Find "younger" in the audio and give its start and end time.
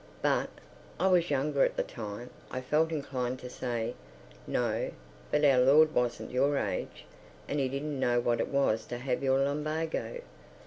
1.29-1.63